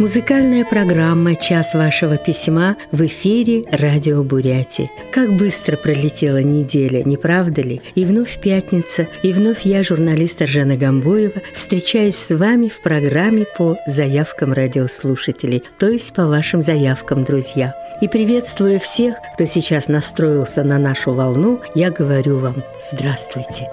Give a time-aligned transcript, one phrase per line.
[0.00, 4.90] Музыкальная программа «Час вашего письма» в эфире «Радио Бурятии».
[5.12, 7.82] Как быстро пролетела неделя, не правда ли?
[7.94, 13.76] И вновь пятница, и вновь я, журналист Аржана Гамбоева, встречаюсь с вами в программе по
[13.86, 17.74] заявкам радиослушателей, то есть по вашим заявкам, друзья.
[18.00, 23.68] И приветствуя всех, кто сейчас настроился на нашу волну, я говорю вам «Здравствуйте!»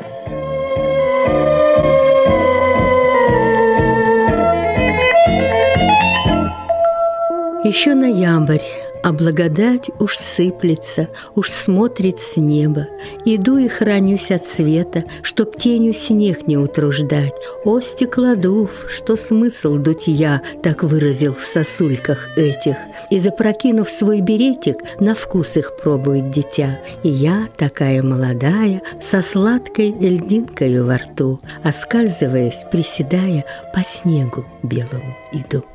[7.67, 8.63] Еще ноябрь,
[9.03, 12.87] а благодать уж сыплется, уж смотрит с неба.
[13.25, 17.33] Иду и хранюсь от света, чтоб тенью снег не утруждать.
[17.65, 22.77] О, стеклодув, что смысл дутья, так выразил в сосульках этих.
[23.11, 26.79] И запрокинув свой беретик, на вкус их пробует дитя.
[27.03, 35.65] И я, такая молодая, со сладкой льдинкою во рту, оскальзываясь, приседая, по снегу белому иду.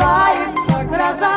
[0.00, 1.36] Приближается гроза.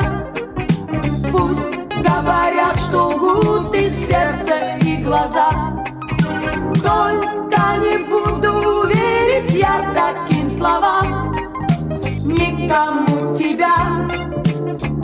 [1.32, 1.70] Пусть
[2.02, 5.50] говорят, что лгут и сердце, и глаза.
[6.76, 11.34] Только не буду верить я таким словам
[12.26, 13.76] Никому тебя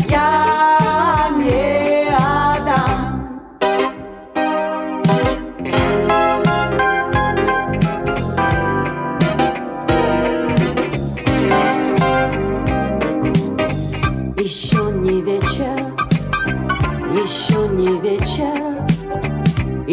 [0.09, 1.98] я не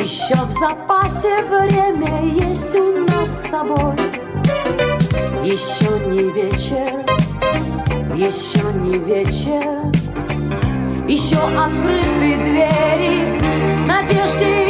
[0.06, 3.96] Еще в запасе время есть у нас с тобой.
[5.42, 7.04] Еще не вечер,
[8.14, 9.90] еще не вечер,
[11.08, 13.36] еще открыты двери
[13.84, 14.65] надежде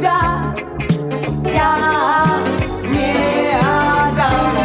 [0.00, 0.54] тебя
[1.44, 2.26] я
[2.84, 4.56] не отдам.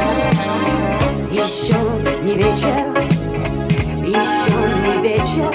[1.29, 1.75] Еще
[2.23, 2.85] не вечер,
[4.05, 5.53] еще не вечер.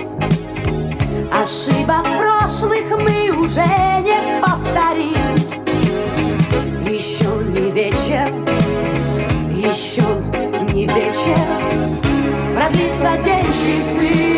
[1.33, 3.65] Ошибок прошлых мы уже
[4.05, 5.35] не повторим.
[6.87, 8.29] Еще не вечер,
[9.49, 10.05] еще
[10.75, 11.47] не вечер.
[12.55, 14.30] Продлится день счастливый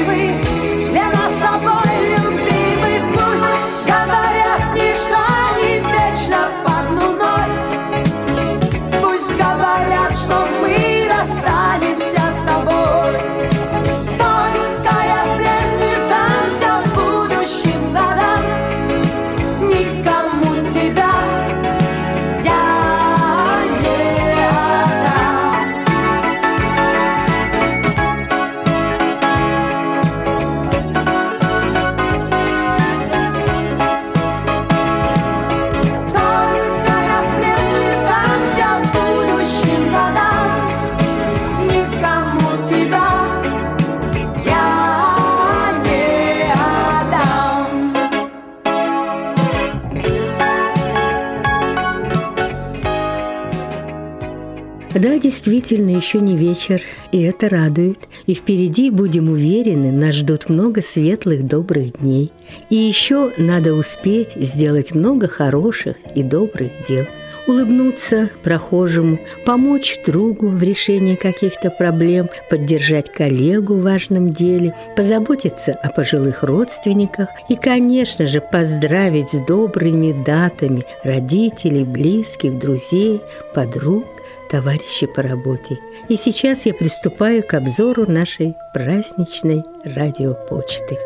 [55.42, 57.98] действительно, еще не вечер, и это радует.
[58.26, 62.30] И впереди, будем уверены, нас ждут много светлых, добрых дней.
[62.70, 67.06] И еще надо успеть сделать много хороших и добрых дел.
[67.48, 75.90] Улыбнуться прохожему, помочь другу в решении каких-то проблем, поддержать коллегу в важном деле, позаботиться о
[75.90, 83.20] пожилых родственниках и, конечно же, поздравить с добрыми датами родителей, близких, друзей,
[83.52, 84.04] подруг–
[84.52, 85.78] товарищи по работе.
[86.08, 90.98] И сейчас я приступаю к обзору нашей праздничной радиопочты.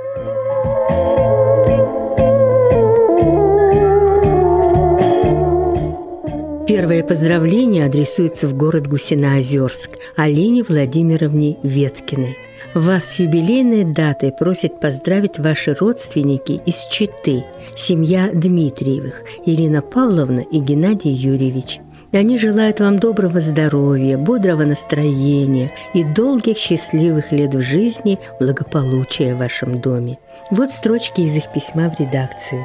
[6.67, 12.37] Первое поздравление адресуется в город Гусиноозерск Алине Владимировне Веткиной.
[12.75, 17.45] Вас с юбилейной датой просят поздравить ваши родственники из Читы,
[17.77, 21.79] семья Дмитриевых, Ирина Павловна и Геннадий Юрьевич.
[22.13, 29.39] Они желают вам доброго здоровья, бодрого настроения и долгих счастливых лет в жизни, благополучия в
[29.39, 30.19] вашем доме.
[30.51, 32.65] Вот строчки из их письма в редакцию.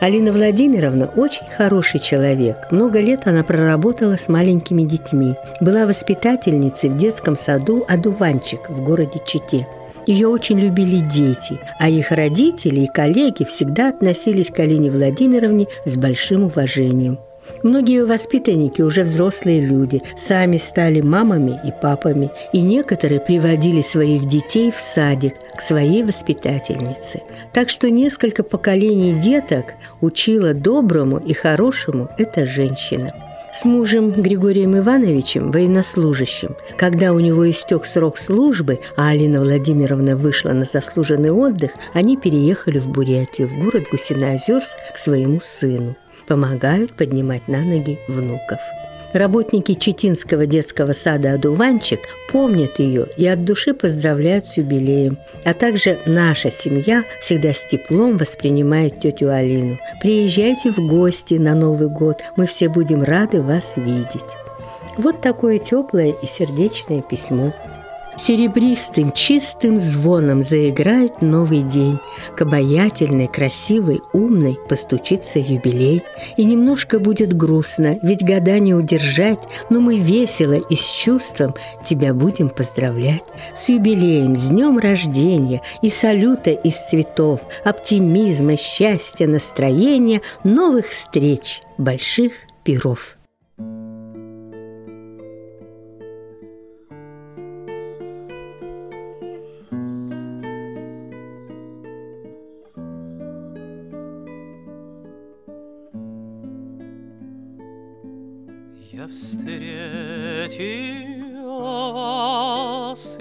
[0.00, 2.56] Алина Владимировна очень хороший человек.
[2.72, 5.36] Много лет она проработала с маленькими детьми.
[5.60, 9.68] Была воспитательницей в детском саду «Адуванчик» в городе Чите.
[10.06, 15.96] Ее очень любили дети, а их родители и коллеги всегда относились к Алине Владимировне с
[15.96, 17.20] большим уважением.
[17.62, 24.70] Многие воспитанники уже взрослые люди, сами стали мамами и папами, и некоторые приводили своих детей
[24.70, 27.22] в садик к своей воспитательнице.
[27.52, 33.12] Так что несколько поколений деток учила доброму и хорошему эта женщина.
[33.52, 40.52] С мужем Григорием Ивановичем, военнослужащим, когда у него истек срок службы, а Алина Владимировна вышла
[40.52, 47.48] на заслуженный отдых, они переехали в Бурятию, в город Гусиноозерск к своему сыну помогают поднимать
[47.48, 48.60] на ноги внуков.
[49.12, 55.18] Работники Читинского детского сада «Одуванчик» помнят ее и от души поздравляют с юбилеем.
[55.44, 59.78] А также наша семья всегда с теплом воспринимает тетю Алину.
[60.00, 64.36] Приезжайте в гости на Новый год, мы все будем рады вас видеть.
[64.96, 67.52] Вот такое теплое и сердечное письмо
[68.16, 71.98] Серебристым, чистым звоном заиграет новый день.
[72.36, 76.02] К обаятельной, красивой, умной постучится юбилей.
[76.36, 81.54] И немножко будет грустно, ведь года не удержать, но мы весело и с чувством
[81.84, 83.24] тебя будем поздравлять.
[83.56, 92.32] С юбилеем, с днем рождения и салюта из цветов, оптимизма, счастья, настроения, новых встреч, больших
[92.62, 93.16] пиров.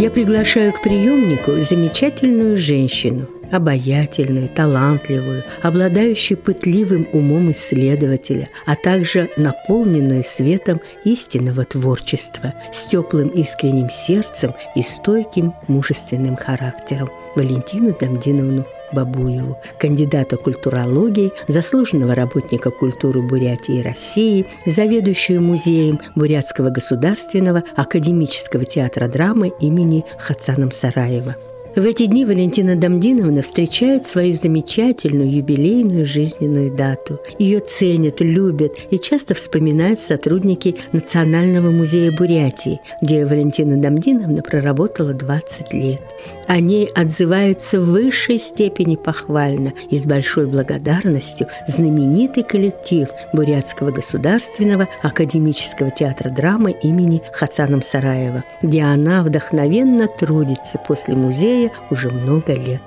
[0.00, 10.24] Я приглашаю к приемнику замечательную женщину, обаятельную, талантливую, обладающую пытливым умом исследователя, а также наполненную
[10.24, 20.36] светом истинного творчества, с теплым искренним сердцем и стойким мужественным характером Валентину Дамдиновну Бабуеву, кандидата
[20.36, 30.04] культурологии, заслуженного работника культуры Бурятии и России, заведующую музеем Бурятского государственного академического театра драмы имени
[30.18, 31.36] Хацана Сараева.
[31.76, 37.20] В эти дни Валентина Дамдиновна встречает свою замечательную юбилейную жизненную дату.
[37.38, 45.72] Ее ценят, любят и часто вспоминают сотрудники Национального музея Бурятии, где Валентина Дамдиновна проработала 20
[45.72, 46.00] лет.
[46.48, 54.88] О ней отзываются в высшей степени похвально и с большой благодарностью знаменитый коллектив Бурятского государственного
[55.02, 62.54] академического театра драмы имени Хацана Сараева, где она вдохновенно трудится после музея музея уже много
[62.54, 62.82] лет.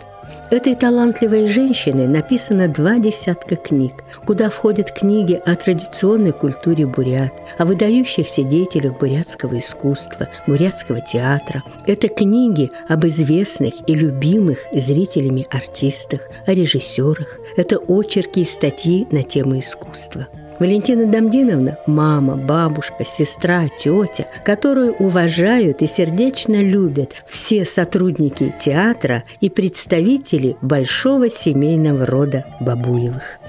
[0.49, 7.65] Этой талантливой женщиной написано два десятка книг, куда входят книги о традиционной культуре бурят, о
[7.65, 11.63] выдающихся деятелях бурятского искусства, бурятского театра.
[11.87, 17.39] Это книги об известных и любимых зрителями артистах, о режиссерах.
[17.57, 20.27] Это очерки и статьи на тему искусства–
[20.59, 29.49] Валентина Дамдиновна– мама, бабушка, сестра, тетя, которую уважают и сердечно любят все сотрудники театра и
[29.49, 33.39] представители большого семейного рода Бабуевых.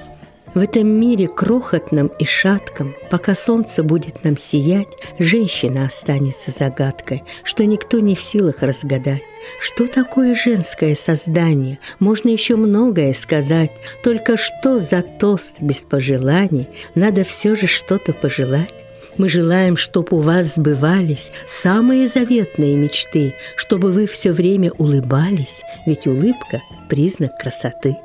[0.54, 4.86] В этом мире крохотном и шатком, пока солнце будет нам сиять,
[5.18, 9.22] женщина останется загадкой, что никто не в силах разгадать.
[9.58, 11.80] Что такое женское создание?
[11.98, 13.72] Можно еще многое сказать,
[14.04, 18.84] только что за тост без пожеланий надо все же что-то пожелать.
[19.16, 26.06] Мы желаем, чтобы у вас сбывались самые заветные мечты, чтобы вы все время улыбались, ведь
[26.06, 27.96] улыбка– признак красоты.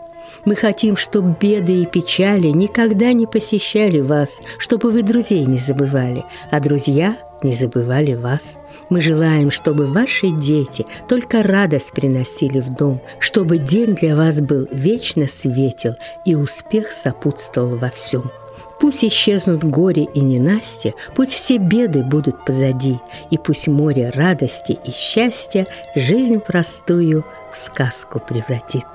[0.45, 6.23] Мы хотим, чтобы беды и печали никогда не посещали вас, чтобы вы друзей не забывали,
[6.51, 8.57] а друзья не забывали вас.
[8.89, 14.67] Мы желаем, чтобы ваши дети только радость приносили в дом, чтобы день для вас был
[14.71, 15.95] вечно светел
[16.25, 18.31] и успех сопутствовал во всем.
[18.79, 24.91] Пусть исчезнут горе и ненастья, пусть все беды будут позади, и пусть море радости и
[24.91, 28.85] счастья жизнь простую в сказку превратит.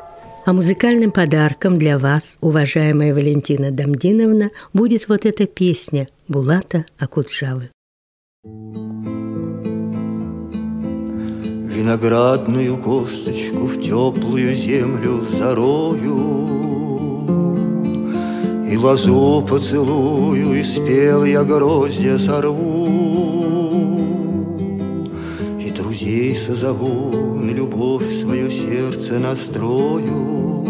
[0.47, 7.71] А музыкальным подарком для вас, уважаемая Валентина Дамдиновна, будет вот эта песня Булата Акуджавы.
[11.73, 16.19] Виноградную косточку в теплую землю зарою
[18.71, 23.25] И лозу поцелую, и спел я гроздья сорву
[25.95, 28.34] друзей созову, на любовь свое
[28.75, 30.65] сердце настрою.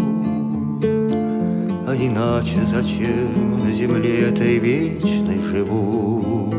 [1.87, 6.53] А иначе зачем на земле этой вечной живу?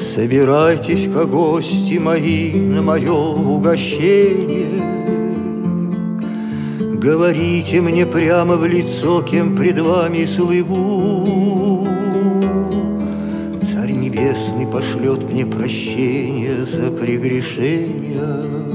[0.00, 4.82] Собирайтесь, ка гости мои, на мое угощение.
[6.78, 11.50] Говорите мне прямо в лицо, кем пред вами слыву.
[14.10, 18.69] Небесный пошлет мне прощение за прегрешения.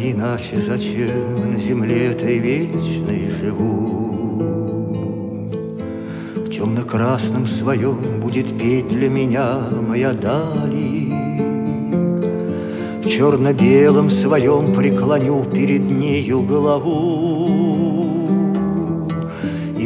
[0.00, 4.38] Иначе зачем на земле этой вечной живу?
[6.36, 11.12] В темно-красном своем будет петь для меня моя дали.
[13.02, 17.68] В черно-белом своем преклоню перед нею голову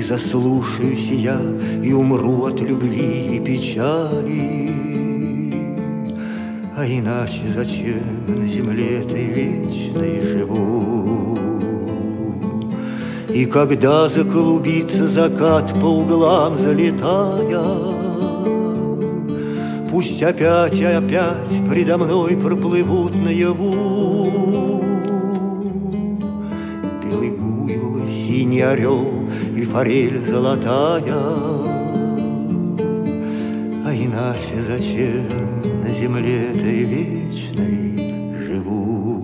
[0.02, 1.40] заслушаюсь я
[1.83, 4.92] и умру от любви и печали.
[6.83, 11.39] А иначе зачем на земле этой вечной живу?
[13.33, 17.62] И когда заклубится закат по углам залетая,
[19.93, 24.83] Пусть опять и опять предо мной проплывут наяву
[27.05, 29.07] Белый буйвол, синий орел
[29.57, 31.15] и форель золотая.
[33.85, 35.62] А иначе зачем
[35.93, 39.23] земле этой вечной живу?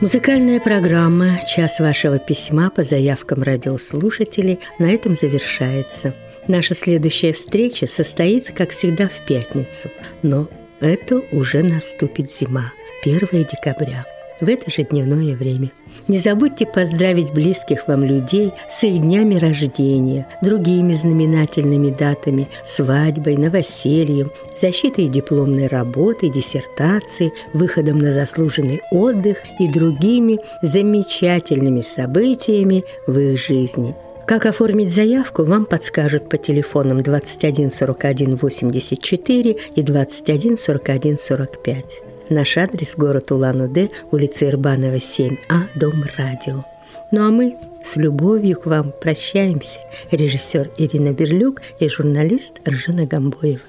[0.00, 6.14] Музыкальная программа «Час вашего письма» по заявкам радиослушателей на этом завершается.
[6.46, 9.88] Наша следующая встреча состоится, как всегда, в пятницу.
[10.22, 10.50] Но
[10.80, 12.72] это уже наступит зима,
[13.04, 14.06] 1 декабря
[14.40, 15.70] в это же дневное время.
[16.08, 24.30] Не забудьте поздравить близких вам людей с их днями рождения, другими знаменательными датами, свадьбой, новосельем,
[24.56, 33.94] защитой дипломной работы, диссертации, выходом на заслуженный отдых и другими замечательными событиями в их жизни.
[34.26, 41.84] Как оформить заявку, вам подскажут по телефонам 21 41 84 и 21 41 45.
[42.30, 46.64] Наш адрес– город Улан-Удэ, улица Ирбанова, 7А, дом радио.
[47.10, 49.80] Ну а мы с любовью к вам прощаемся.
[50.10, 53.60] Режиссер Ирина Берлюк и журналист Ржана Гамбоева.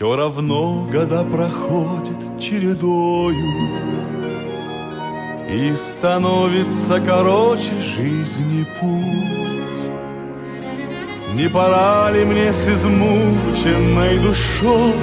[0.00, 3.36] Все равно года проходят чередою
[5.46, 9.90] И становится короче жизни путь.
[11.34, 14.94] Не пора ли мне с измученной душою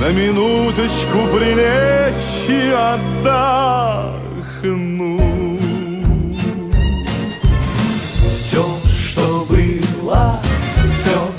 [0.00, 4.04] На минуточку прилечь и отдохнуть?
[8.30, 10.40] Все, что было,
[10.88, 11.33] все,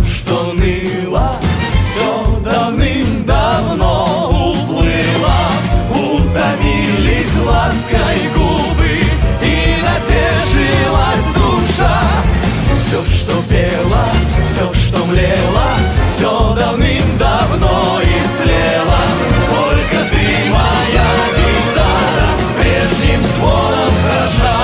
[12.96, 14.06] Все, что пело,
[14.46, 15.70] все, что млело
[16.08, 19.02] Все давным-давно истлело.
[19.50, 24.56] Только ты моя гитара Прежним звоном хороша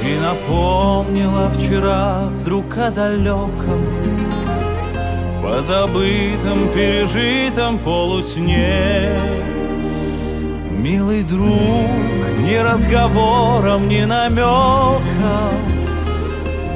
[0.00, 3.80] Ты напомнила вчера вдруг о далеком
[5.42, 9.18] Позабытом, пережитом полусне
[10.80, 11.90] Милый друг,
[12.38, 15.02] ни разговором, ни намеком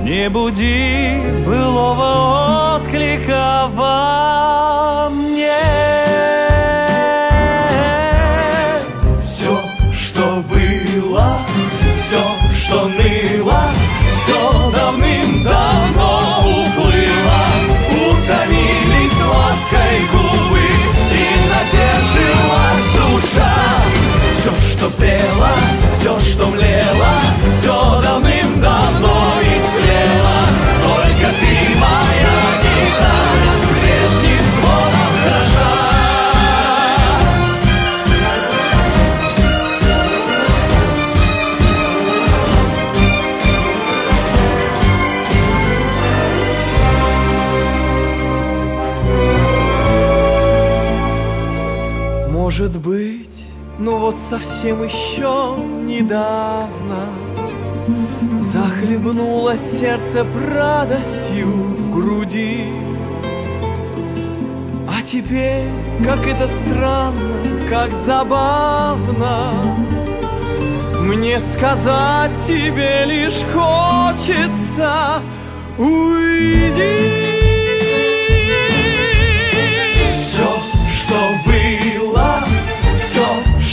[0.02, 5.56] Не буди былого отклика во мне
[9.22, 9.58] Все,
[9.98, 11.38] что было,
[11.96, 12.20] все,
[12.58, 13.70] что ныло,
[14.16, 17.44] все давным-давно уплыло.
[17.88, 20.66] Утомились лаской губы
[21.10, 23.84] и натешилась душа.
[24.85, 25.49] Что пело,
[25.94, 27.14] все, что млело,
[27.51, 28.34] все давным-давно
[54.14, 57.09] вот совсем еще недавно
[58.38, 62.64] Захлебнуло сердце радостью в груди.
[64.87, 65.68] А теперь,
[66.05, 69.53] как это странно, как забавно
[71.00, 75.22] Мне сказать тебе лишь хочется
[75.77, 77.34] Уйди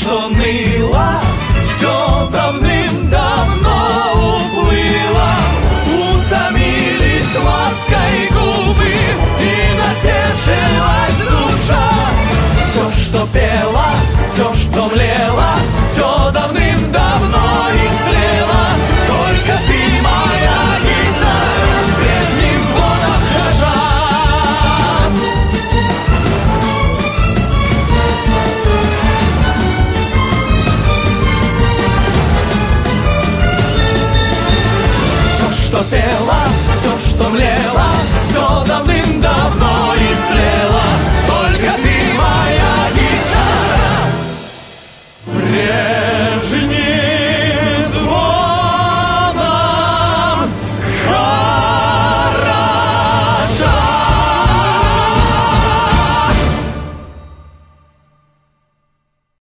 [0.01, 1.21] Что нила,
[1.67, 3.77] все давным-давно
[4.15, 5.33] уплыло,
[5.85, 8.89] утомились лаской губы
[9.39, 11.85] и натешилась душа.
[12.63, 13.93] Все, что пела,
[14.25, 15.53] все, что млела,